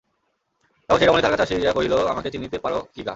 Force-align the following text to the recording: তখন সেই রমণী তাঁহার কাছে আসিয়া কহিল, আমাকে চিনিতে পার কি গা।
তখন 0.89 0.99
সেই 0.99 1.07
রমণী 1.07 1.21
তাঁহার 1.21 1.37
কাছে 1.37 1.53
আসিয়া 1.55 1.73
কহিল, 1.73 1.93
আমাকে 2.07 2.29
চিনিতে 2.29 2.57
পার 2.59 2.73
কি 2.93 3.01
গা। 3.01 3.09